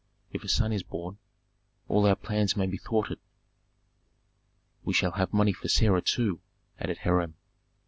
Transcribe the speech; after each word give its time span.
If 0.31 0.43
a 0.43 0.49
son 0.49 0.73
is 0.73 0.81
born, 0.81 1.19
all 1.87 2.07
our 2.07 2.15
plans 2.15 2.57
may 2.57 2.65
be 2.65 2.79
thwarted." 2.79 3.19
"We 4.83 4.95
shall 4.95 5.11
have 5.11 5.31
money 5.31 5.53
for 5.53 5.67
Sarah 5.67 6.01
too," 6.01 6.39
added 6.79 6.97
Hiram. 7.03 7.35